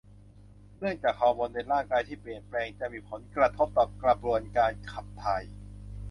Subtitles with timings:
[0.79, 5.43] เนื่องจากฮอร์โมนในร่างกายที่เปลี่ยนแปลงจะมีผลกระทบต่อกระบวนการขับถ่าย